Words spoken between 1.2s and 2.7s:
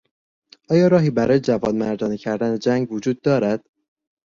جوانمردانه کردن